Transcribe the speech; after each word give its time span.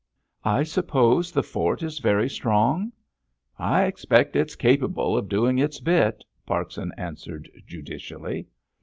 "I 0.43 0.63
suppose 0.63 1.31
the 1.31 1.43
fort 1.43 1.83
is 1.83 1.99
very 1.99 2.27
strong?" 2.27 2.91
"I 3.59 3.83
expect 3.83 4.35
it's 4.35 4.55
capable 4.55 5.15
of 5.15 5.29
doing 5.29 5.59
its 5.59 5.79
bit," 5.79 6.23
Parkson 6.47 6.91
answered 6.97 7.47
judicially. 7.67 8.47